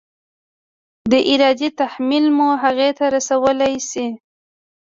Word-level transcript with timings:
د 1.11 1.13
ارادې 1.31 1.69
تحمیل 1.79 2.25
مو 2.37 2.47
هغې 2.63 2.89
ته 2.97 3.05
رسولی 3.15 3.75
شي؟ 3.89 4.07